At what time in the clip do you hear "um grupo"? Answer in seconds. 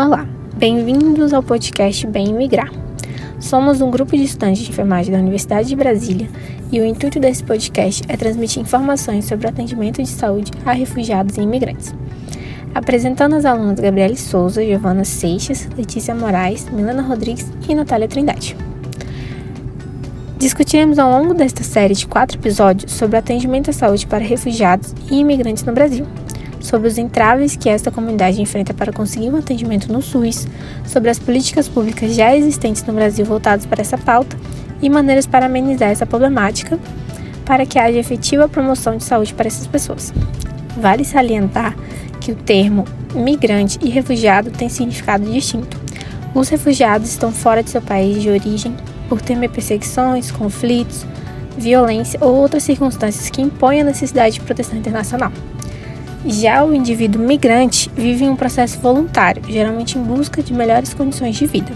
3.80-4.16